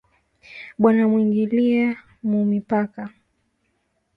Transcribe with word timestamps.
Banamwingilia 0.81 1.85
mu 2.29 2.39
mipaka 2.49 3.01